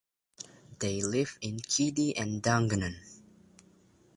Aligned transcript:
They 0.79 1.03
lived 1.03 1.37
in 1.43 1.57
Keady 1.57 2.13
and 2.17 2.41
Dungannon. 2.41 2.95